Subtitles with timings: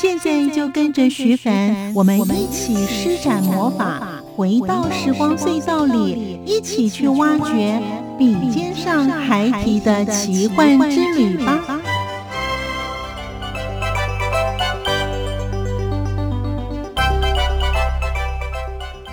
[0.00, 7.82] 现在就跟着徐凡，我们一起施展魔法，回到时光隧道里，一起去挖掘
[8.16, 11.60] 笔尖上孩提的奇幻之旅吧！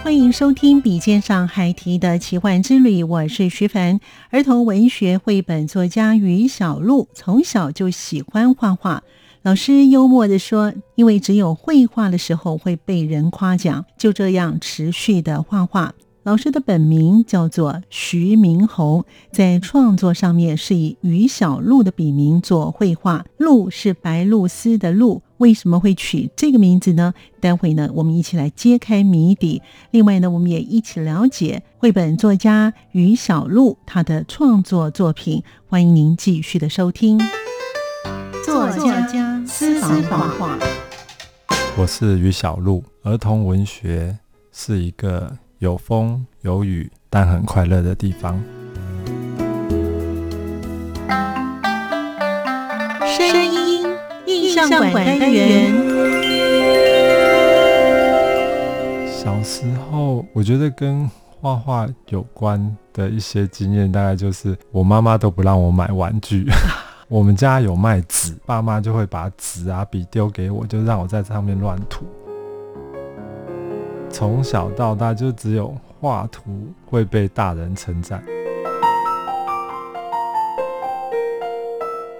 [0.03, 9.01] 欢迎收听《笔尖上孩提的奇幻之旅》，我是徐凡，儿童文学绘本作家于小璐，从小就喜欢画画。
[9.45, 15.93] 老师幽默地说：“因为只有绘画的时候会被人夸奖，就这样持续的画画。”
[16.25, 25.21] 老师的本名叫做徐明宏，在创作上面是以于小璐的笔名做绘画，璐是白露丝的露。
[25.37, 27.13] 为什么会取这个名字呢？
[27.39, 29.61] 待会呢，我们一起来揭开谜底。
[29.91, 35.43] 另外呢，我们也一起了解绘本作家于小璐他的创作作品。
[35.67, 37.19] 欢迎您继续的收听。
[38.45, 40.55] 作家私房话，
[41.75, 42.83] 我是于小璐。
[43.01, 44.15] 儿童文学
[44.51, 48.39] 是一个有风有雨但很快乐的地方。
[53.17, 53.83] 声音
[54.27, 55.73] 印象馆单元。
[59.09, 61.09] 小时候，我觉得跟
[61.41, 66.45] 画画有关的一些经验，大概就是我妈妈都不让我买玩具。
[67.07, 72.03] 我们家有卖纸，爸妈就会把纸啊笔丢给我，就让我在上面乱涂。
[74.09, 78.23] 从小到大就只有画图会被大人称赞。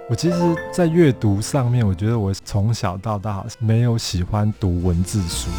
[0.08, 0.36] 我其实，
[0.70, 5.50] 在阅读上面，我觉得我从小到大没有喜欢读文字书。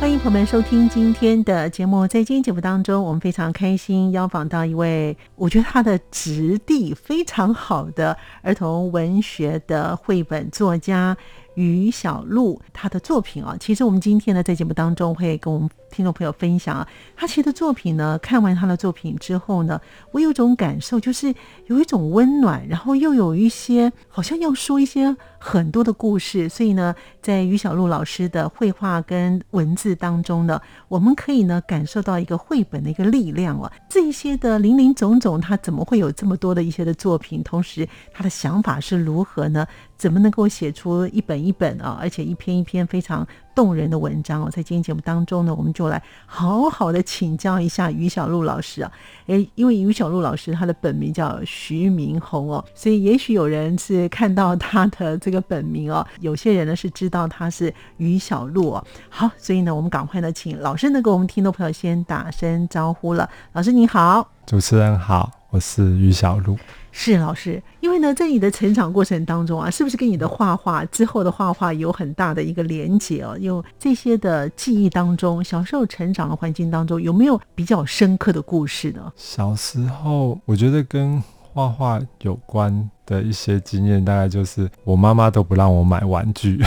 [0.00, 2.06] 欢迎朋友们收听今天的节目。
[2.06, 11.16] 在今天节目当中，我们非常开心邀访到一位，我觉得他的质地非常好的儿童文学的绘本作家。
[11.58, 16.86] 于小璐，他的作品啊，其实我们今天呢，在节目当中会跟我们听众朋友分享啊，
[17.16, 19.80] 他其实的作品呢，看完他的作品之后呢，
[20.12, 21.34] 我有种感受，就是
[21.66, 37.42] 有一种温暖，然后又有一些好像要说一些很多的故事，所以呢，在于小璐老师的绘画跟文字当中呢，我们可以呢感受到一个绘本的一个力量啊，这一些的林林总总，他怎么会有这么多的一些的作品？
[37.42, 39.66] 同时，他的想法是如何呢？
[39.98, 44.48] 怎么能够写出一本一本啊，而且一篇一篇非常动人的文章哦？
[44.48, 48.92] 在今天节目当中呢，我们就来好好的请教一下于小璐老师啊。
[49.26, 58.86] 诶，因为于小璐老师他的本名叫徐明宏哦，所以也许有人是看到他的这个本名哦，有些人呢是知道他是于小璐哦。
[59.08, 63.28] 好，所以呢，我们赶快呢，请老师呢给我们听众朋友先打声招呼了。
[63.52, 66.56] 老师您好，主持人好，我是于小璐。
[66.90, 73.36] 是老师，因为呢，在你的成长过程当中啊，是不是跟你的画画之后的画画有很大的一个连结哦？
[73.38, 79.12] 有这些的记忆当中，小时候成长的环境当中，有没有比较深刻的故事呢？
[79.16, 81.22] 小时候，我觉得跟
[81.52, 86.58] 画画有关的一些经验，大概就是我妈妈都不让我买玩具，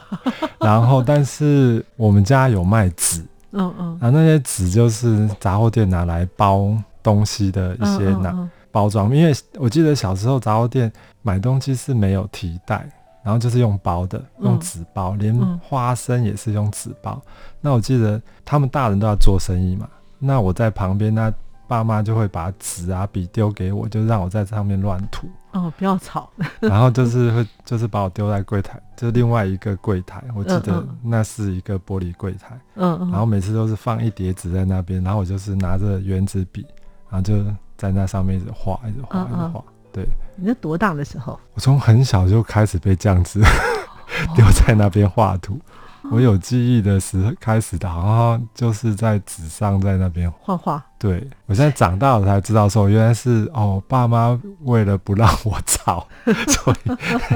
[0.60, 3.20] 然后但是我们家有卖纸，
[3.52, 8.30] 嗯嗯，然后那些纸就是杂货店拿来包东西的一些拿。
[8.30, 10.92] 嗯嗯嗯包装，因为我记得小时候杂货店
[11.22, 12.90] 买东西是没有提袋，
[13.22, 15.32] 然后就是用包的，用纸包，连
[15.62, 17.22] 花生也是用纸包。
[17.60, 19.88] 那我记得他们大人都要做生意嘛，
[20.18, 21.32] 那我在旁边，那
[21.68, 25.28] 爸妈就会把纸啊笔丢给我，就让我在上面乱涂。
[25.52, 26.28] 哦，不要吵。
[26.58, 30.20] 然后就是会，就是把我丢在柜台，就是另外一个柜台。
[30.34, 32.58] 我记得那是一个玻璃柜台。
[32.74, 33.10] 嗯嗯。
[33.12, 36.66] 然后每次都是放一叠纸在那边，然后我就是拿着原子笔，
[37.08, 37.34] 然后就。
[37.84, 39.62] 在那上面一直画，一直画，一直画。
[39.92, 41.38] 对，你是多大的时候？
[41.52, 43.42] 我从很小就开始被这样子
[44.34, 45.60] 丢在那边画图。
[46.10, 50.82] 我有记忆的时候开始的，好像就是在纸上在那边画画。
[51.04, 56.08] 对，我现在长大了才知道说，原来是哦，爸妈为了不让我吵，
[56.48, 56.90] 所以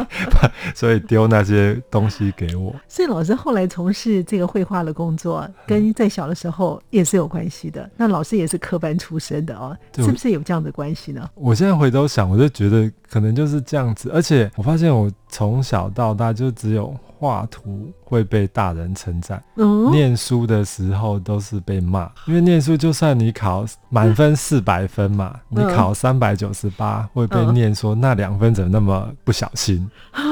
[0.75, 2.75] 所以丢那些东西给我。
[2.89, 7.83] 所以老师后来从事这个绘画的工作，跟在小的时候也是有关系的。
[7.83, 11.29] 嗯、那老师也是科班出身的哦，是不是有这样的关系呢？
[11.35, 14.11] 我现在回头想，我就觉得可能就是这样子。
[14.15, 16.97] 而且我发现我从小到大就只有。
[17.21, 23.58] 画图会被大人称赞，嗯，念书的时候都是被骂，因为念书就算你考
[23.89, 30.23] 满分四百分嘛，嗯、你考三百九十八会被念说那两分怎么那么不小心啊？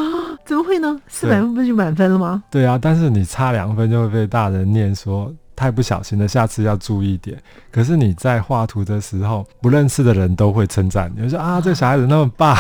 [0.45, 1.01] 怎么会呢？
[1.09, 2.43] 四百分不就满分了吗？
[2.51, 5.33] 对啊，但是你差两分就会被大人念说。
[5.57, 7.43] 太不小心了，下次要注意点。
[7.73, 12.55] 可是你在画图的时候，不认识的人都会称赞你，说啊，这小孩子那么棒。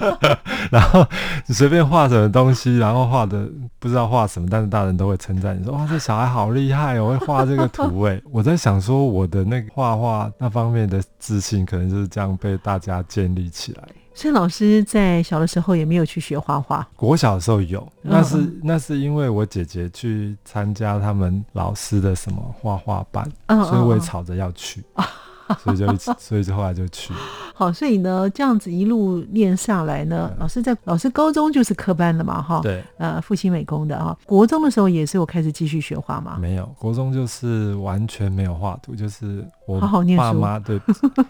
[0.70, 1.06] 然后
[1.46, 3.48] 你随便画什么东西，然后画的
[3.78, 8.22] 不知道画什么，但是大人都会称赞你说哇，这小孩好厉害哦，会画这个图诶。
[8.30, 13.82] 我在想说，我的那个画画那方面的自信，可能就是这样被大家建立起来。
[14.16, 16.88] 所以老师在小的时候也没有去学画画。
[16.96, 24.82] 国小的时候有，那是那是因为我姐姐去参加他们老师的什么画画班，所以我也吵着要去。
[25.62, 27.12] 所以就一，所以就后来就去。
[27.54, 32.60] 好，所以呢，这样子一路练下来呢，老师在老师高中就是科班的嘛，哈。
[32.62, 32.82] 对。
[32.98, 34.16] 呃，复兴美工的哈。
[34.26, 36.36] 国中的时候也是我开始继续学画嘛。
[36.38, 40.22] 没有，国中就是完全没有画图，就是我好好念书。
[40.22, 40.80] 爸妈对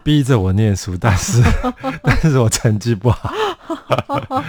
[0.03, 1.43] 逼着我念书，但是
[2.03, 3.33] 但是我成绩不好。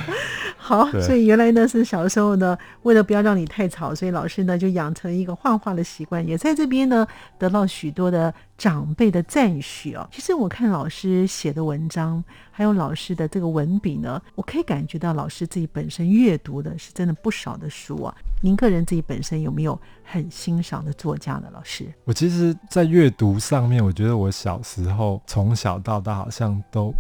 [0.67, 7.07] 好，所以原来呢是小时候呢，为了不要让你太吵，所以老师呢就养成一个画画的习惯，也在这边呢
[7.39, 10.05] 得到许多的长辈的赞许哦。
[10.11, 12.21] 其实我看老师写的文章，
[12.51, 18.13] 还有老师的这个文笔呢，我可以感觉到老师自己本身阅读的是真的不少的书啊。
[18.43, 21.47] 您个人自己本身有没有很欣赏的作家呢？
[21.53, 26.93] 老师，我其实，在阅读上面，我觉得我小时候从小到大好像都。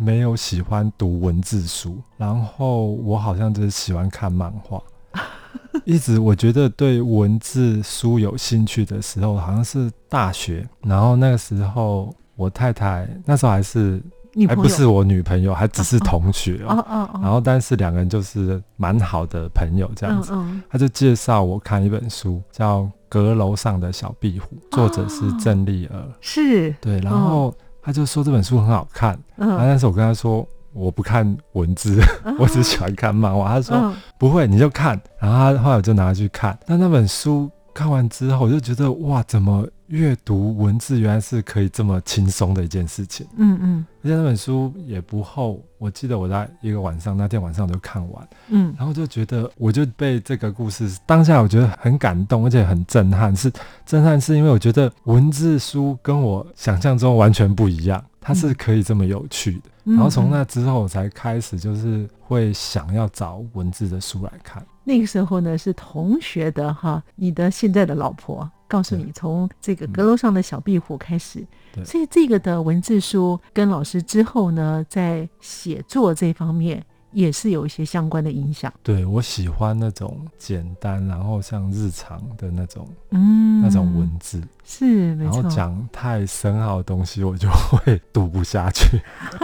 [0.00, 4.80] 没有喜欢读文字书，然后我好像就是喜欢看漫画。
[5.84, 10.66] 一直我觉得对文字书有兴趣的时候，好像是大学。
[10.82, 14.00] 然后那个时候，我太太那时候还是
[14.46, 17.08] 还不是我女朋友，还只是同学哦。
[17.20, 20.32] 然后但是两个人就是蛮好的朋友这样子。
[20.70, 26.06] 他就介绍我看一本书，叫《阁楼上的小壁虎》，作者是郑丽儿。
[26.20, 27.52] 是，对，然后。
[27.88, 33.48] 他就说这本书很好看，嗯，但是我跟他说我不看文字，嗯、 我只喜欢看漫画。
[33.48, 35.00] 他说、嗯、不会，你就看。
[35.18, 39.64] 然后他后来我就拿去看，那那本书看完之后，我就觉得哇，怎么？
[39.86, 53.50] 阅读文字原来是可以这么轻松的一件事情，嗯嗯，而且那本书也不厚，我记得我在一个晚上，那天晚上我就看完，嗯，然后就觉得我就被这个故事当下我觉得很感动，而且很震撼，是
[53.86, 64.62] 震撼是因为我觉得文字书跟我想象中完全不一样，它是可以这么有趣的，嗯、然后从那之后我才开始就是会想要找文字的书来看。
[64.84, 68.50] 那个时候呢是同学的哈，你的现在的老婆。
[68.70, 71.42] 告诉你，从这个阁楼上的小壁虎开始，
[71.86, 76.84] 所以这个的文字书跟老师之后呢，在写作这方面。
[77.12, 78.72] 也是有一些相关的影响。
[78.82, 85.16] 对，我喜欢那种简单，然后像日常的那种，嗯，那种文字是。
[85.16, 89.00] 然后讲太深奥的东西，我就会读不下去。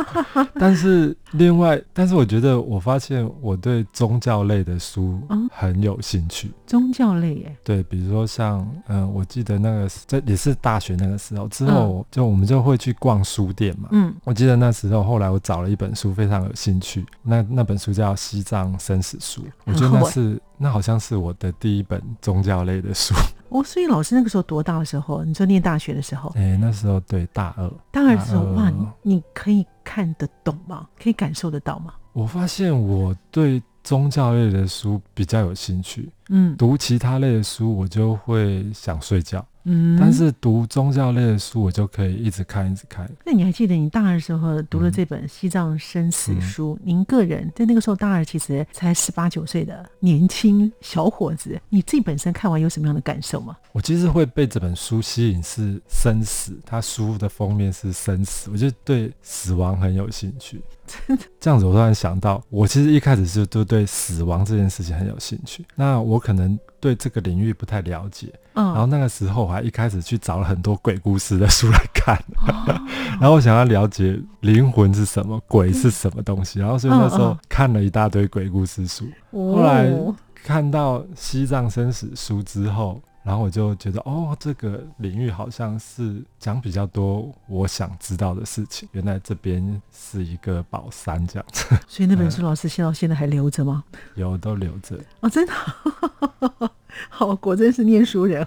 [0.59, 6.49] 但是另外，但是我觉得，我发现我对宗教类的书很有兴趣。
[6.49, 7.57] 嗯、宗教类耶？
[7.65, 13.89] 对，比如说像，嗯、呃，我记得那个这也是大学那个时候之后，就我们就会去逛书店嘛。
[13.93, 17.05] 嗯，我记得那时候，后来我找了一本书，非常有兴趣。
[17.23, 23.15] 那那本书叫《西藏生死书》，我觉得那是那好像是我的第一本宗教类的书。
[23.51, 25.25] 哦，所以老师那个时候多大的时候？
[25.25, 26.31] 你说念大学的时候？
[26.37, 27.71] 哎、欸，那时候对大二。
[27.93, 30.89] 大二的时候，哇，你可以看得懂吗？
[31.01, 31.95] 可以感受得到吗？
[32.13, 36.11] 我发现我对宗教类的书比较有兴趣。
[36.31, 39.45] 嗯，读其他类的书，我就会想睡觉。
[39.65, 43.11] 嗯，但是读宗教类的书，我就可以一直看，一直看。
[43.25, 46.75] 那你还记得你大二的时候读了这本《西藏生死书》？
[46.79, 53.57] 嗯，您个人在那个时候大二，其实才十八九岁的年轻小伙子，你自己本身看完有什么样的感受吗？
[53.73, 56.59] 我其实会被这本书吸引，是生死。
[56.67, 60.63] 它书的封面是生死，我就对死亡很有兴趣。
[60.87, 65.65] 真的，这样子我突然想到，我其实一开始是都对死亡这件事情很有兴趣。
[65.75, 66.59] 那我可能。
[66.85, 72.15] 对这个领域不太了解，嗯，然后那个时候我还一开始去找了很多鬼故事的书来看，
[72.47, 72.79] 哦、
[73.19, 79.91] 然后我想要了解灵魂是什么，鬼是什么东西，然后所以那时候看了一大堆鬼故事书，嗯嗯、后来
[80.35, 88.87] 看到《西藏生死书》之后，然后我就觉得，哦，这个领域好像是讲比较多我想知道的事情。
[88.93, 91.65] 原来这边是一个宝山这样子。
[91.89, 93.83] 所以那本书老师现到现在还留着吗？
[94.15, 95.01] 有，都留着。
[95.21, 95.53] 哦，真的。
[97.09, 98.47] 好，果真是念书人。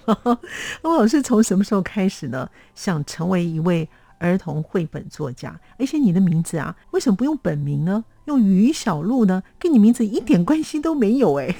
[0.84, 2.48] 那老师从什么时候开始呢？
[2.76, 5.60] 想成为一位儿童绘本作家？
[5.80, 8.06] 而且你的名字啊，为什么不用本名呢？
[8.28, 11.56] 用于小璐呢，跟你名字一点关系都没有哎，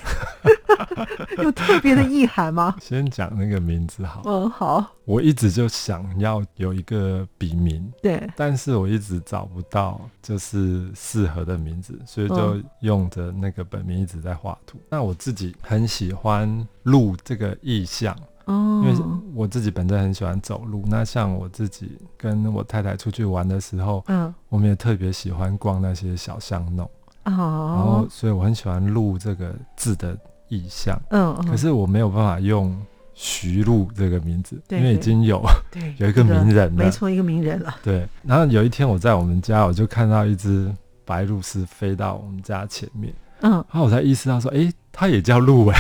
[1.44, 2.76] 有特别的意涵吗？
[2.82, 4.22] 先讲那个名字好。
[4.26, 4.86] 嗯，好。
[5.06, 14.78] 我一直就想要有一个笔名，对，但是我一直找不到就是适合的名字，所以就用着那个本名一直在画图。
[14.90, 18.14] 那我自己很喜欢“鹿”这个意象。
[18.48, 18.98] 哦，因为
[19.36, 26.90] 我自己本身很喜欢走路，那像我自己跟我太太出去玩的时候，嗯，我们也特别喜欢逛那些小巷弄，
[27.26, 31.46] 哦，然后所以我很喜欢“路”这个字的意象，嗯，嗯。
[31.46, 32.74] 可是我没有办法用
[33.14, 38.08] 徐璐这个名字，因为已经有对 有一个名人了，没错，一个名人了，对。
[38.24, 40.74] 然后有一天我在我们家，我就看到一只
[41.04, 45.78] 白鹭鸶飞到我们家前面，嗯，然后我才意识到说，哎，它也叫鹿哎。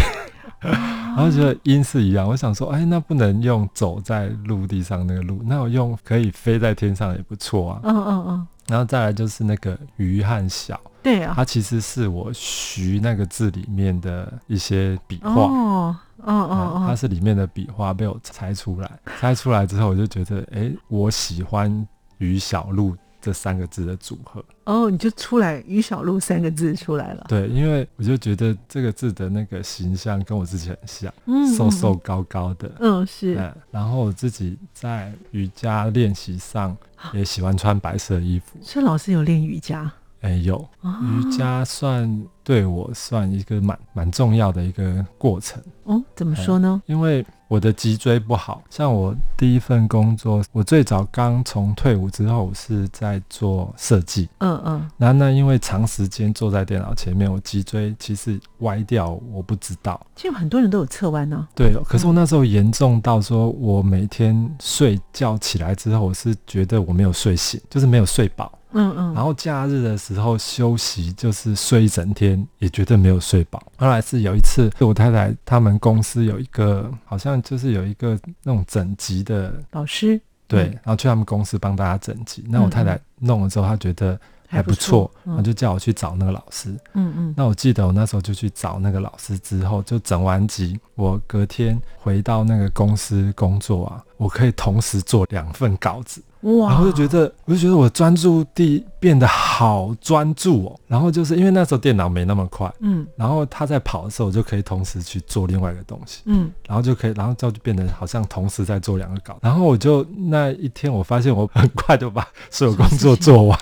[0.60, 7.80] 然后觉得音是一样，我想说，哎，那不能用走在陆地上那个路，那我用可以飞在天上也不错啊。
[7.84, 8.48] 嗯嗯嗯。
[8.68, 15.32] 然后再来就是那个鱼和小，对啊，它其实是我徐那个字里面的一些笔画。
[15.32, 21.88] 哦哦哦，它是里面的笔画被我猜出来，猜出来之后我就觉得，哎，我喜欢
[22.18, 22.96] 于小璐。
[23.27, 27.25] 这三个字的组合哦，你就出来“于小璐”三个字出来了。
[27.27, 33.34] 对，因为我就觉得这个字的那个形象跟我自己很像，嗯，瘦瘦高高的，嗯，是。
[33.69, 36.77] 然后我自己在瑜伽练习上
[37.12, 38.57] 也喜欢穿白色衣服。
[38.62, 39.91] 所以老师有练瑜伽？
[40.27, 40.67] 哎，有。
[40.84, 45.62] 瑜伽算对我算一个蛮蛮重要的一个过程。
[45.84, 46.81] 哦，怎么说呢？
[46.86, 47.25] 因为。
[47.50, 54.27] 我的脊椎不好，像我第一份工作，我最早刚从退伍之后，我是在做设计。
[54.39, 54.91] 嗯嗯。
[54.98, 60.05] 然后呢，因为长时间坐在电脑前面，我脊椎其实歪掉，我不知道。
[60.13, 61.48] 其实很多人都有侧弯呢。
[61.55, 68.51] 对，可是我那时候严重到说，我每天睡觉起来之后，我是觉得我没有睡醒，就是没有睡饱。
[68.72, 73.62] 嗯嗯，然后假日的时候休息，就是睡一整天，也绝对没有睡饱。
[73.78, 82.44] 后来是有一次，我太太他们公司有一个，好像就是有一个那种整集的老师，对，然后去他们公司帮大家整集。
[82.50, 86.70] 那我太太弄了之后，她觉得还不错，然后就叫我去找那个老师。
[86.94, 96.22] 嗯嗯，那我记得我那时候就去找那个老师之后，就整完集，我隔天回到那个公司工作啊，我可以同时做两份稿子。
[96.41, 96.70] 哇！
[96.70, 100.79] 然后就觉得，我就觉得我专注力变得好专注哦。
[100.88, 109.38] 然后就是因为那时候电脑没那么快，嗯，然后他在跑的时候，我就可以同时去做另外一个东西，嗯，然后就可以，然后就变得好像同时在做两个稿。
[109.41, 113.60] 然后我就那一天，我发现我很快就把所有工作做完，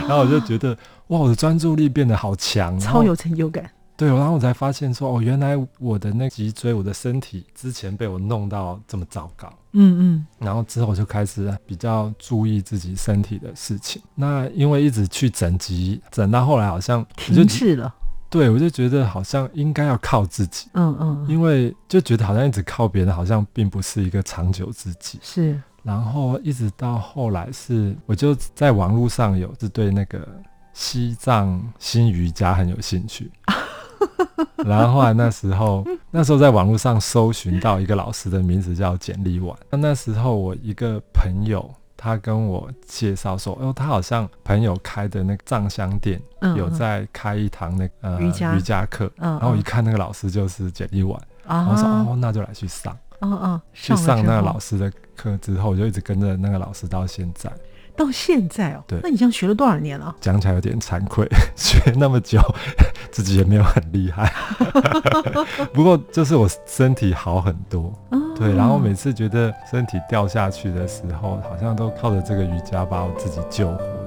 [0.00, 0.76] 然后我就觉得
[1.08, 3.70] 哇，我的专注力变得好强，超有成就感。
[3.96, 9.50] 对，然后我才发现说，哦，原来我的那脊椎，我的身体之前被我弄到这么糟糕。
[9.72, 10.26] 嗯嗯。
[10.38, 14.02] 然后之后我就开始比较注意自己身体的事情。
[14.14, 17.94] 那因为一直去整脊，整到后来好像停滞了。
[18.28, 20.68] 对，我就觉得好像应该要靠自己。
[20.74, 21.26] 嗯嗯。
[21.26, 25.18] 因为就觉得好像一直靠别人，好像并不是一个长久之计。
[25.22, 25.58] 是。
[25.82, 30.28] 然后一直到后来是，我就在网络上有是对那个
[30.74, 33.30] 西藏新瑜伽很有兴趣。
[34.64, 39.56] 然后后来那时候，那时候在网络上搜寻到一个老师的名字叫简立婉。
[39.70, 46.20] 那那时候我一个朋友，他跟我介绍说，哦，他好像朋友开的那个藏香店，
[46.56, 49.10] 有在开一堂那个呃瑜伽瑜伽课。
[49.16, 52.96] 然后我一看那个老师就是简立婉，然后我说哦，那就来去上。
[53.72, 57.50] 去上那个老师的课之后，我就一直跟着那个老师到现在。
[57.96, 60.14] 到现在哦，对，那你这样学了多少年了？
[60.20, 61.26] 讲起来有点惭愧，
[61.56, 62.40] 学那么久，
[63.10, 64.32] 自己也没有很厉害。
[65.72, 74.05] 不过就是我身体好很多，哦、对，然后每次觉得身体掉下去的时候，好像都靠着这个瑜伽把我自己救活，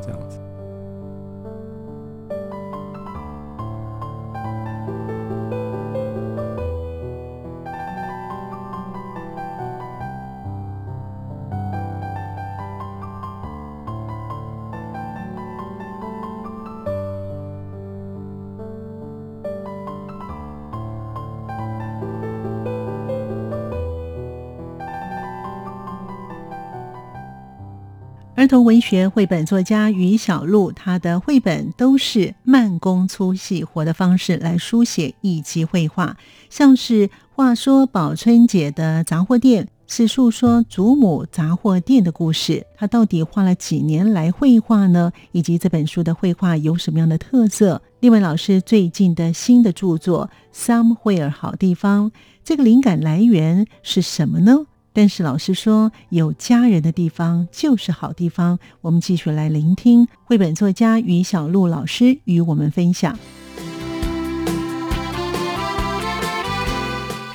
[28.50, 36.18] 童文学绘本作家于小璐，她的绘本都是慢工出细活的方式来书写以及绘画，
[36.50, 42.66] 像是话说宝春姐的杂货店，是诉说祖母杂货店的故事。
[42.76, 45.12] 她到底花了几年来绘画呢？
[45.32, 47.84] 以及这本书的绘画有什么样的特色？
[48.00, 52.10] 另外老师最近的新的著作《Somewhere 好地方》，
[52.44, 54.66] 这个灵感来源是什么呢？
[54.92, 58.58] 但是老师说，有家人的地方就是好地方。
[58.82, 63.18] 我们继续来聆听绘本作家于小璐老师与我们分享。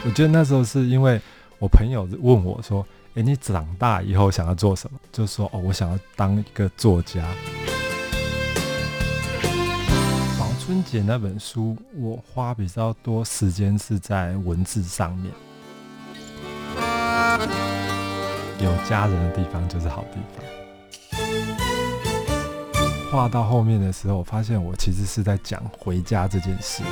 [0.04, 1.18] 我觉得那时候是因为
[1.58, 7.25] 我朋友问我说：“诶，你长大以后想要做什么？”就说：“哦，我想要当一个作家。”
[10.38, 15.32] 宝春姐那本书，我花比较多时间是在文字上面。
[18.60, 20.44] 有家人的地方就是好地方。
[23.10, 26.82] 画到后面的时候，我发现我其实是在讲回家这件事。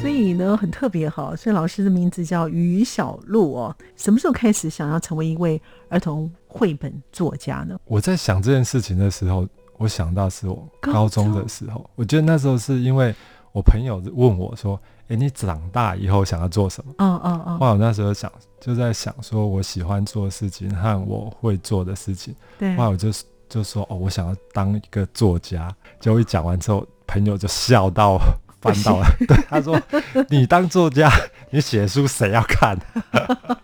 [0.00, 1.34] 所以呢，很特别哈。
[1.36, 3.74] 所以老师的名字叫于小璐哦。
[3.96, 7.78] 什么时候开始想要成为一位儿童绘本作家呢？
[7.84, 11.88] 我在想这件事情的时候，我想到是我高中的时候。
[11.94, 13.14] 我觉得那时候是因为
[13.58, 14.80] 我朋友问我说。
[15.08, 16.92] 哎，你长大以后想要做什么？
[16.98, 17.58] 嗯嗯嗯。
[17.58, 22.34] 后来我那时候想，就在想说我喜欢做的事情和我会做的事情。
[22.58, 22.76] 对。
[22.76, 23.08] 后来我就
[23.48, 25.74] 就说哦，我想要当一个作家。
[25.98, 28.18] 结果一讲完之后，朋友就笑到
[28.60, 29.06] 翻到了。
[29.26, 29.80] 对，他说
[30.28, 31.10] ：“你当作家，
[31.48, 32.78] 你写书谁要看？”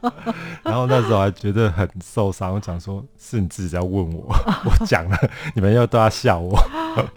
[0.65, 2.55] 然后那时候还觉得很受伤。
[2.55, 4.35] 我讲说，是你自己在问我，
[4.65, 6.59] 我讲了，你们又都要笑我。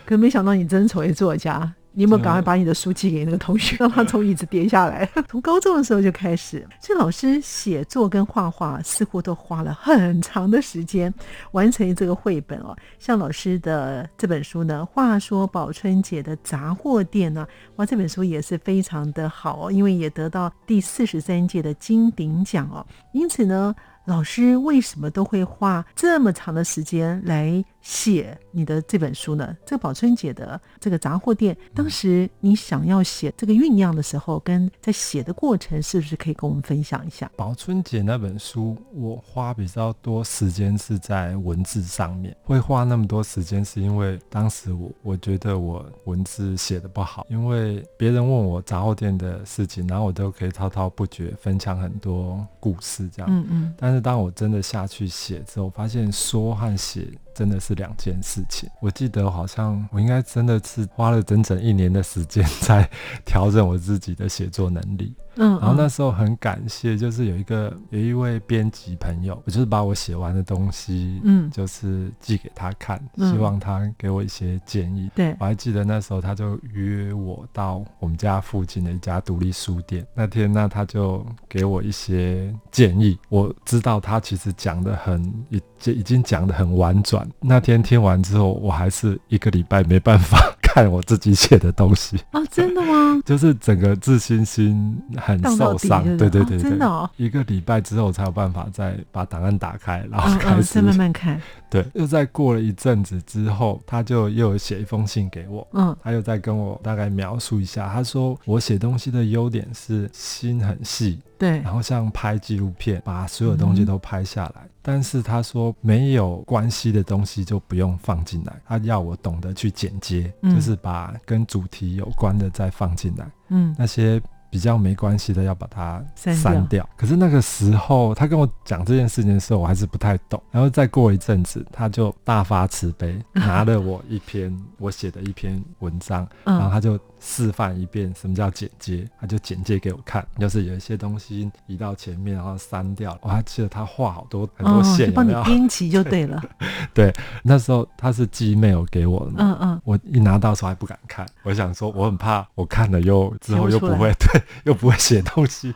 [0.05, 1.74] 可没想到你真成为作家。
[1.98, 5.10] 你有没有赶快把你的书寄给那个同学，让他从椅子跌下来？
[5.27, 11.12] 从高中的时候就开始，所以老师写作跟画画似乎都花了很长的时间
[11.54, 12.77] 完成这个绘本哦。
[13.00, 22.86] 像老师的这本书呢，话说宝春姐的杂货店呢，哇，这本书也是非常的好哦，因为也得到第四十三届的金鼎奖哦。
[23.12, 23.74] 因此呢，
[24.06, 29.56] 老师为什么都会花这么长的时间来写你的这本书呢？
[29.65, 37.31] 这个宝春姐的这个杂货店，当时你想要写这个酝酿的时候，跟在写的过程，是不是可以跟我们分享一下？
[37.38, 42.35] 宝春姐那本书，我花比较多时间是在文字上面。
[42.44, 53.31] 会花那么多时间，是因为当时我我觉得我文字写的不好，因为别人问我杂货店的事情，然后我都可以滔滔不绝分享很多故事这样。
[53.31, 53.74] 嗯嗯。
[53.77, 57.07] 但是当我真的下去写之后，发现说和写。
[57.37, 58.67] 真的是两件事情。
[58.81, 62.89] 我记得好像我应该真的是花了整整一年的时间在
[63.25, 65.15] 调整我自己的写作能力。
[65.37, 75.09] 嗯，然后那时候很感谢，就是有一个有一位编辑朋友，我就是把我写完的东西，嗯，就是寄给他看，嗯，希望他给我一些建议。
[75.15, 80.05] 对，我还记得那时候他就约我到我们家附近的一家独立书店。
[80.13, 83.17] 那天呢，他就给我一些建议。
[83.29, 87.27] 我知道他其实讲的很已已经讲的很婉转。
[87.39, 90.37] 那天听完之后，我还是一个礼拜没办法。
[90.77, 92.18] 看我自己写的东西。
[92.31, 93.20] 啊，真的吗？
[93.25, 97.09] 就是整个自信心很受伤，对对对对，真的哦。
[97.18, 100.75] 一个礼拜之后才有办法再把档案打开，然后开始。
[100.75, 101.42] 再慢慢看。
[101.68, 114.68] 对，又再过了一阵子之后，他就又有写一封信给我，嗯，他又在跟我大概描述一下，他说我写东西的优点是心很细，对，然后像拍纪录片，把所有东西都拍下来。
[114.87, 124.21] 但是他说没有关系的东西就不用放进来，他要我懂得去剪接，就是把跟主题有关的再放进来，嗯，那些。
[124.57, 126.89] 比较没关系的，要把它删掉。
[126.98, 130.41] 可是那个时候，他跟我讲这件事情的时候，我还是不太懂。
[130.50, 143.15] 然后再过一阵子，他就大发慈悲，拿了我一篇我写的一篇文章，然后他就示范一遍什么叫剪接，他就剪接给我看，就是有一些东西移到前面，然后删掉。
[143.22, 146.41] 我还记得他画好多很多线，帮你编辑就对了。
[146.96, 154.41] 对，那时候他是寄 mail 给我的嘛，嗯嗯，我一拿到时候还不敢看，我想说我很怕我看了又之后又不会对。
[154.66, 155.74] 又不会写东西，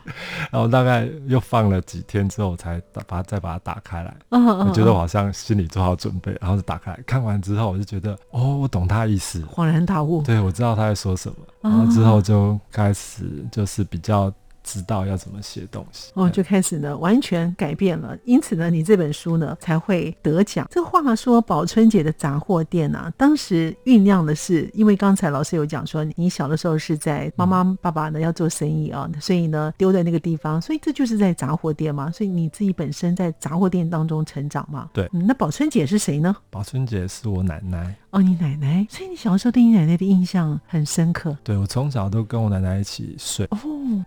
[0.50, 4.14] 然后大概又放了几天之后，才把它再把它打开来。
[4.30, 4.68] Uh, uh, uh.
[4.68, 10.22] 我觉得我好像心里做好准备，然后就打开来看完之后，我就觉得哦，我懂他意思，恍然大悟。
[10.22, 16.10] 对，我知道他在说什么，然后之后就开始就是比较知道要怎么写东西。
[16.14, 18.16] 哦，就开始呢，完全改变了。
[18.24, 20.66] 因此呢，你这本书呢才会得奖。
[20.70, 32.10] 这话说，宝春姐的杂货店啊，当时酝酿的是，因为刚才老师有讲说，你小的时候是在妈妈爸爸呢要做生意啊，所以呢丢在那个地方，所以这就是在杂货店嘛。
[32.10, 34.88] 所以你自己本身在杂货店当中成长嘛。
[34.92, 36.34] 对，嗯，那宝春姐是谁呢？
[36.50, 37.94] 宝春姐是我奶奶。
[38.12, 41.34] 哦，你奶奶，所以你小时候对你奶奶的印象很深刻。
[41.42, 43.46] 对，我从小都跟我奶奶一起睡。
[43.46, 43.58] 哦，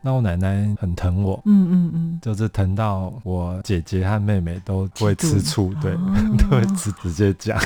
[0.03, 1.41] 那我奶奶很疼我。
[1.45, 7.59] 嗯嗯嗯，就是疼到我姐姐和妹妹都会吃醋，对，哦、 都会直直接讲。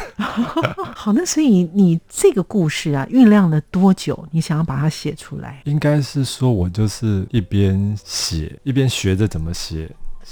[0.95, 4.25] 好，那所以你这个故事啊，酝酿了多久？
[4.31, 5.61] 你想要把它写出来？
[5.65, 9.91] 应该是说，我就是一边写一边学着怎么写。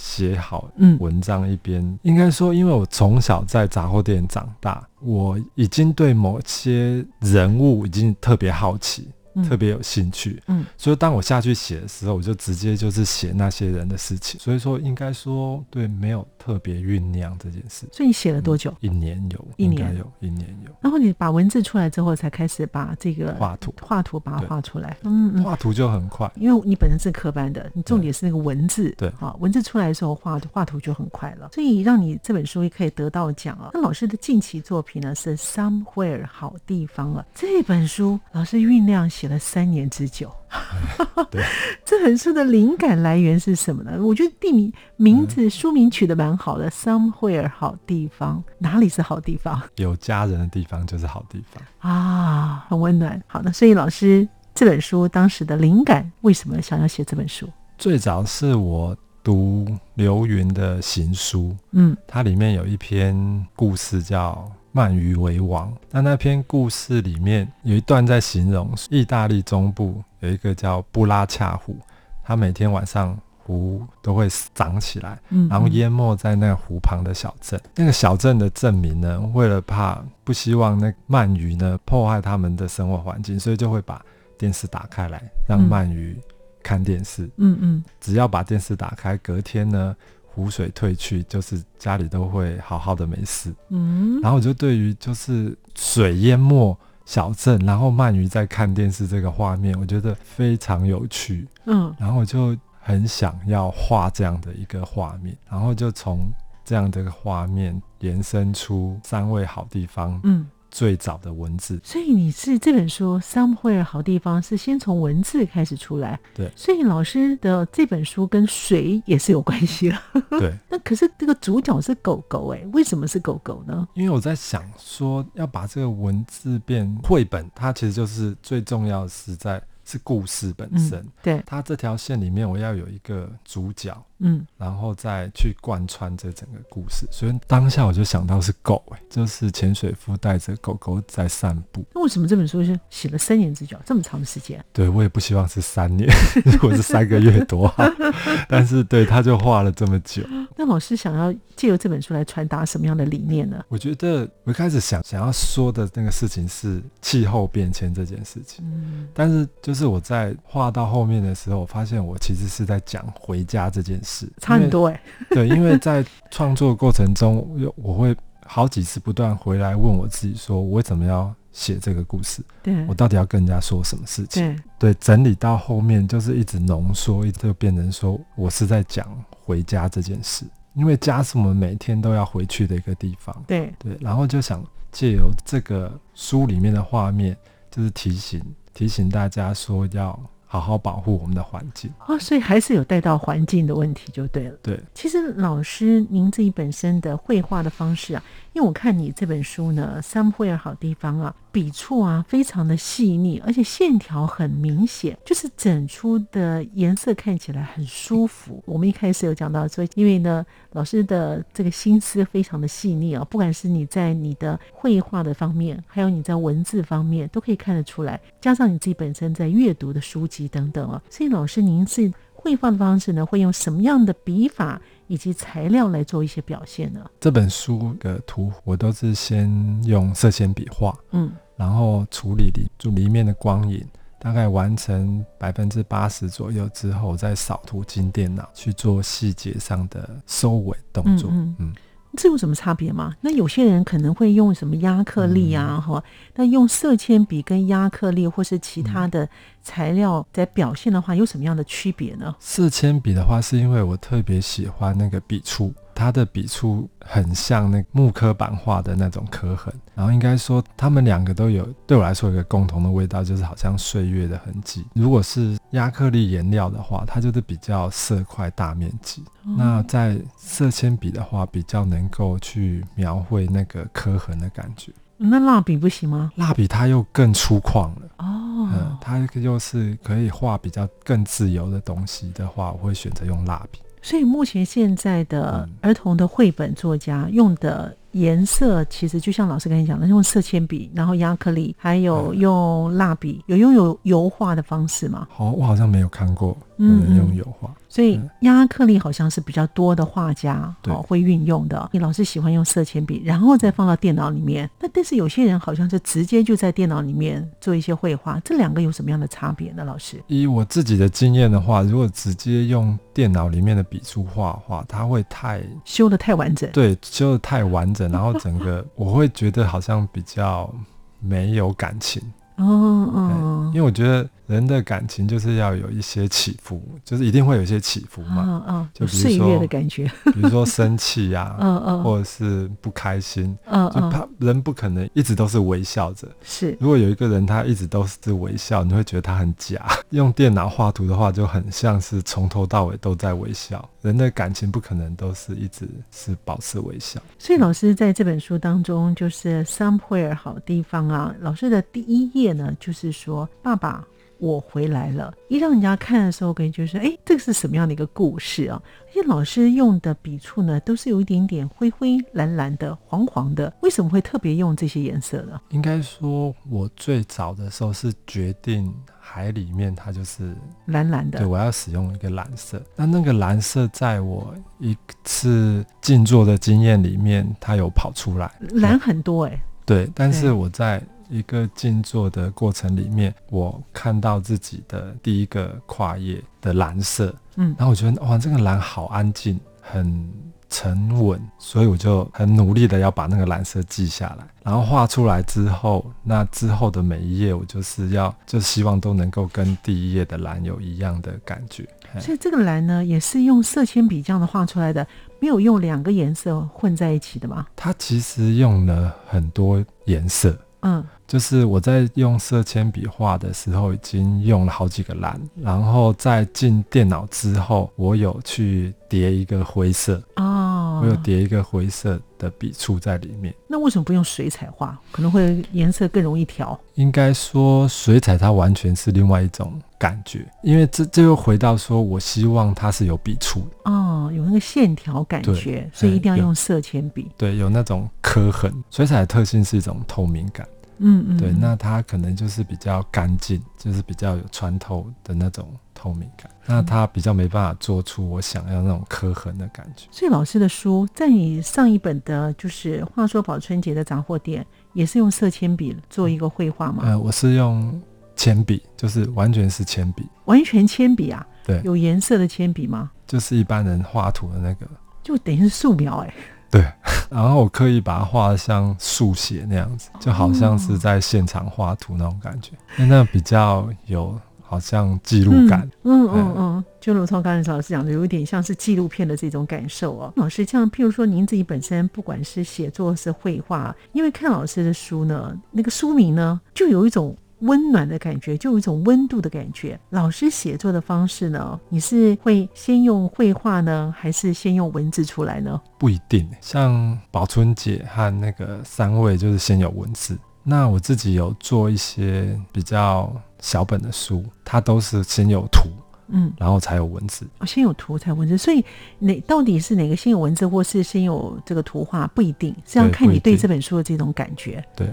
[0.09, 9.09] 写好文章一边，嗯、应该说，因为我从小在杂货店长大，我已经对某些人物已经特别好奇。
[9.43, 14.39] 特别有兴趣，嗯，所以当我下去写的时候，我就直接就是写那些人的事情。
[14.39, 17.87] 所以说，应该说对，没有特别酝酿这件事。
[17.91, 18.73] 所以你写了多久？
[18.79, 20.71] 一年有，一年有，一年有。
[20.81, 24.97] 然后你把文字出来之后，才开始把这个画图，画图把它画出来。
[25.03, 31.49] 嗯嗯，画图就很快，因为你本身是科班的，你重点是那个文字，对，好，文字出来的时候画画图就很快了。
[31.53, 33.71] 所以让你这本书也可以得到奖啊。
[33.73, 37.25] 那老师的近期作品呢是 Somewhere 好地方啊。
[37.35, 40.07] 这本书老师酝酿写了三年之。
[40.07, 40.31] 久，
[41.29, 41.43] 对，
[41.83, 44.01] 这本书的灵感来源是什么呢？
[44.01, 49.61] 我觉得地名名字、书名取得蛮好的，嗯，Somewhere 好地方，哪里是好地方？
[49.75, 53.21] 有家人的地方就是好地方啊，很温暖。
[53.27, 57.49] 好的，所以老师这本书当时的灵感，为什么想要写这本书？
[57.77, 64.49] 最早是我读刘云的行书，嗯，它里面有一篇故事叫。
[64.77, 65.73] 鳗鱼为王。
[65.89, 71.75] 那那篇故事里面有一段在形容意大利中部有一个叫布拉恰湖，
[72.23, 75.17] 它每天晚上湖都会涨起来，
[75.49, 77.59] 然后淹没在那个湖旁的小镇。
[77.75, 83.99] 那个小镇的镇民呢，为了怕不希望那鳗鱼呢破坏他们的生活环境，所以就会把
[84.37, 86.15] 电视打开来让鳗鱼
[86.61, 87.27] 看电视。
[87.37, 89.95] 嗯嗯，只要把电视打开，隔天呢。
[90.37, 93.51] 湖水退去，就是家里都会好好的没事。
[93.69, 101.47] 嗯，然后我就对于就是水淹没小镇，然后鳗鱼在看电视这个画面，我觉得非常有趣。
[101.65, 106.31] 嗯，然后我就很想要画这样的一个画面，然后就从
[106.63, 110.19] 这样的一个画面延伸出三位好地方。
[110.23, 110.45] 嗯。
[110.77, 116.51] 最早的文字，所以你是这本书《Somewhere 好地方》是先从文字开始出来，对。
[116.55, 120.53] 所以老师的这本书跟水也是有关系了，对。
[120.69, 123.87] 那可是这个主角是狗狗，哎，为什么是狗狗呢？
[123.95, 129.59] 因为我在想说，要把这个文字变绘本，它其实就是最重要的是在。
[129.89, 137.07] 是故事本身，嗯、对，它这条线里面，我要有一个主角，嗯，然后再去贯穿这整个故事。
[137.09, 141.85] 所以当下我就想到是狗，哎，就是潜水夫带着狗狗在散步。
[141.95, 144.63] 那为什么这本书是写了三年之久，这么长的时间？
[144.73, 146.09] 对，我也不希望是三年，
[146.43, 147.83] 如果是三个月多好，
[148.49, 150.21] 但是对，他就画了这么久。
[150.57, 153.63] 那老师想要借由这本书来传达什么样的理念呢？
[153.69, 159.77] 我觉得我一开始想想要说的那个事情是气候变迁这件事情，嗯，但是就。
[159.77, 164.05] 是我在画到后面的时候，我发现我其实是在讲回家这件事，
[164.39, 165.01] 差很多哎。
[165.31, 168.15] 对，因为在创作过程中，我会
[168.45, 172.41] 好几次不断回来问我自己：说我为什么要写这个故事？
[172.63, 174.55] 对，我到底要跟人家说什么事情？
[174.79, 183.35] 对，对，整理到后面就是一直浓缩，一直就变成说我是在讲回家这件事，因为家是我们每天都要回去的一个地方。
[183.45, 187.35] 对对，然后就想借由这个书里面的画面，
[187.69, 188.41] 就是提醒。
[188.73, 194.57] 提醒大家说要好好保护我们的环境哦，所以还是有带到环境的问题就对了。
[194.63, 198.23] 对，其实老师您自己本身的绘画的方式啊。
[198.53, 208.63] 因为我看你这本书呢，Somewhere 好地方啊，笔触啊非常的细腻，而且线条很明显，就是整出的颜色看起来很舒服。
[208.65, 218.19] 我们一开始有讲到说，因为呢，老师的这个心思非常的细腻啊，不管是你在你的绘画的方面，还有你在文字方面，都可以看得出来。
[218.41, 224.81] 加上你自己本身在阅读的书籍等等哦，所以老师您是绘画的方式呢，会用什么样的笔法？
[225.09, 226.99] 以及材料来做一些表现呢？
[227.17, 229.49] 这本书的图我都是先
[229.85, 233.81] 用色铅笔画，嗯，然后处理里就里面的光影，
[234.19, 241.29] 大概完成百分之八十左右之后，再扫图进电脑去做细节上的收尾动作。
[241.31, 241.75] 嗯，嗯，嗯，
[242.17, 243.15] 这有什么差别吗？
[243.21, 246.03] 那有些人可能会用什么压克力啊，哈、嗯，
[246.35, 249.29] 那用色铅笔跟压克力或是其他的
[249.61, 252.35] 材料在表现的话，有什么样的区别呢？
[252.39, 255.71] 色铅笔的话，是因为我特别喜欢那个笔触。
[255.97, 264.85] 它的笔触很像那木刻版画的那种刻痕，然后应该说他们两个都有对我来说有一个共同的味道，就是好像岁月的痕迹。
[264.93, 274.91] 如果是亚克力颜料的话，它就是比较色块大面积；哦、那在色铅笔的话，比较能够去描绘那个刻痕的感觉。
[275.17, 276.31] 那蜡笔不行吗？
[276.35, 283.79] 蜡笔它又更粗犷了哦，嗯，它又是可以画比较更自由的东西的话，我会选择用蜡笔。
[284.07, 295.27] 所以目前现在的儿童的绘本作家用的颜色，其实就像老师跟你讲的，用色铅笔，然后压克力，还有用蜡笔，有拥有油画的方式吗？
[295.29, 297.69] 好，我好像没有看过有人用油画。
[297.97, 301.89] 所以亚克力好像是比较多的画家哦会运用的。
[301.91, 304.69] 你老是喜欢用色铅笔，然后再放到电脑里面。
[304.79, 309.83] 那但是有些人好像是直接就在电脑里面做一些绘画，这两个有什么样的差别呢？
[309.83, 316.69] 老师，以我自己的经验的话，如果直接用电脑里面的笔触画画，它会太修的太完整。
[316.73, 320.71] 对，修的太完整，然后整个 我会觉得好像比较
[321.19, 322.21] 没有感情。
[322.57, 324.27] 哦哦，因为我觉得。
[324.47, 328.45] 人的感情就是要有一些起伏，就是一定会有一些起伏嘛。
[328.47, 336.29] 嗯嗯，就岁月的感觉，比如说生气呀， 嗯嗯，或者是不开心，嗯就怕人不可能一直都是微笑着。
[336.45, 339.85] 是，如果有一个人他一直都是微笑，你会觉得他很假。
[340.11, 343.85] 用电脑画图的话，就很像是从头到尾都在微笑。
[344.01, 347.21] 人的感情不可能都是一直是保持微笑。
[347.37, 351.35] 所以老师在这本书当中，就是 somewhere 好地方啊。
[351.41, 354.05] 老师的第一页呢，就是说爸爸。
[354.39, 358.79] 我回来了，一让人家看的时候，感觉是哎，这个是什么样的一个故事啊？
[359.07, 365.59] 而且老师用的笔触呢，都是有一点点灰灰蓝蓝的、黄黄的，为什么会特别用这些颜色呢？
[365.69, 370.55] 应该说，我最早的时候是决定海里面它就是
[370.85, 372.79] 蓝蓝的，对，我要使用一个蓝色。
[372.95, 379.61] 那那个蓝色在我一次静坐的经验里面，它有跑出来，蓝很多哎、欸。
[379.83, 381.01] 对，但是我在。
[381.29, 390.29] 一个静坐的过程里面，我看到自己的第一个跨页的蓝色，嗯，然后我觉得哇，这个蓝好安静，很
[390.69, 401.87] 沉稳，所以我就很努力的要把那个蓝色记下来，然后画出来之后，那之后的每一页我就是要，就希望都能够跟第一页的蓝有一样的感觉。
[402.19, 405.05] 所以这个蓝呢，也是用色铅笔这样的画出来的，
[405.39, 407.67] 没有用两个颜色混在一起的吗？
[407.75, 410.57] 它其实用了很多颜色。
[410.81, 423.53] 嗯，就是我在用色铅笔画的时候，已经用了好几个蓝，然后在进电脑之后，我有去叠一个灰色哦，我有叠一个灰色的笔触在里面。
[423.67, 424.97] 那为什么不用水彩画？
[425.11, 426.79] 可能会颜色更容易调。
[426.95, 437.29] 应该说水彩它完全是另外一种感觉，因为这这又回到说我希望它是有笔触哦，有那个线条感觉，所以一定要用色铅笔。
[437.35, 438.73] 对，有那种刻痕。
[438.89, 440.65] 水彩的特性是一种透明感。
[440.99, 446.49] 嗯嗯，对，那它可能就是比较干净，就是比较有穿透的那种透明感。
[446.67, 450.07] 嗯、那它比较没办法做出我想要那种刻痕的感觉。
[450.11, 457.03] 所以老师的书在你上一本的，就是话说宝春节的杂货店，也是用色铅笔做一个绘画吗？
[457.05, 458.01] 呃，我是用
[458.35, 461.45] 铅笔，就是完全是铅笔，完全铅笔啊？
[461.65, 463.11] 对，有颜色的铅笔吗？
[463.25, 464.87] 就是一般人画图的那个，
[465.21, 466.33] 就等于是素描哎、欸。
[466.69, 466.85] 对，
[467.29, 472.71] 然后我刻意把它画的像速写那样子，就好像是在现场画图那种感觉，
[473.05, 475.89] 那比较有好像记录感。
[476.03, 480.33] 嗯嗯嗯，嗯，就如同刚才老师讲的，有一点像是纪录片的这种感受哦。
[480.35, 487.35] 老师，这样譬如说您自己本身不管是写作是绘画，因为看老师的书呢，那个书名呢，就有一种。
[487.59, 489.99] 温暖的感觉，就有一种温度的感觉。
[490.11, 491.79] 老师写作的方式呢？
[491.89, 495.81] 你是会先用绘画呢，还是先用文字出来呢？
[495.97, 496.47] 不一定。
[496.61, 500.37] 像宝春姐和那个三位，就是先有文字。
[500.63, 505.89] 那我自己有做一些比较小本的书，它都是先有图，
[506.27, 507.47] 嗯，然后才有文字。
[507.59, 508.57] 哦，先有图才有文字。
[508.57, 508.83] 所以
[509.17, 514.83] 哪到底是哪个先有文字，或是先有这个图画，不一定，是要看你对这本书的这种感觉。
[514.95, 515.07] 对。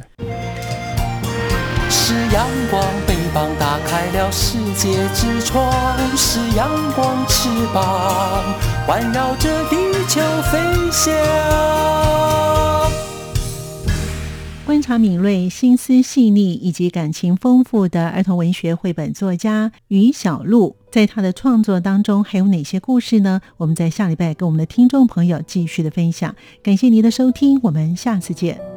[2.07, 5.73] 是阳光，翅膀打开了世界之窗；
[6.15, 8.45] 是阳光，翅膀
[8.87, 10.21] 环绕着地球
[10.53, 10.61] 飞
[10.93, 11.15] 翔。
[14.67, 23.41] 观察敏锐、心思细腻以及感情丰富的儿童文学绘本作家于小璐，在他的创作当中还有哪些故事呢？
[23.57, 26.37] 我们在下礼拜跟我们的听众朋友继续的分享。
[26.63, 28.74] 感谢您的收听，我们下次见。